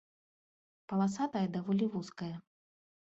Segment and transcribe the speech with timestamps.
[0.93, 2.31] Паласа тая даволі вузкая.